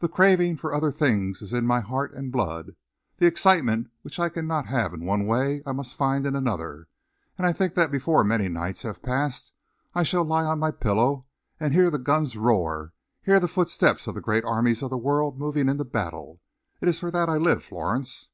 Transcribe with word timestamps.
The 0.00 0.08
craving 0.08 0.56
for 0.56 0.74
other 0.74 0.90
things 0.90 1.42
is 1.42 1.52
in 1.52 1.64
my 1.64 1.78
heart 1.78 2.12
and 2.12 2.32
blood. 2.32 2.74
The 3.18 3.26
excitement 3.26 3.88
which 4.02 4.18
I 4.18 4.28
cannot 4.28 4.66
have 4.66 4.92
in 4.92 5.04
one 5.04 5.28
way, 5.28 5.62
I 5.64 5.70
must 5.70 5.94
find 5.96 6.26
in 6.26 6.34
another, 6.34 6.88
and 7.38 7.46
I 7.46 7.52
think 7.52 7.76
that 7.76 7.92
before 7.92 8.24
many 8.24 8.48
nights 8.48 8.82
have 8.82 9.00
passed, 9.00 9.52
I 9.94 10.02
shall 10.02 10.24
lie 10.24 10.42
on 10.44 10.58
my 10.58 10.72
pillow 10.72 11.26
and 11.60 11.72
hear 11.72 11.88
the 11.88 11.98
guns 12.00 12.36
roar, 12.36 12.92
hear 13.22 13.38
the 13.38 13.46
footsteps 13.46 14.08
of 14.08 14.16
the 14.16 14.20
great 14.20 14.42
armies 14.42 14.82
of 14.82 14.90
the 14.90 14.98
world 14.98 15.38
moving 15.38 15.68
into 15.68 15.84
battle. 15.84 16.40
It 16.80 16.88
is 16.88 16.98
for 16.98 17.12
that 17.12 17.28
I 17.28 17.36
live, 17.36 17.62
Florence." 17.62 18.26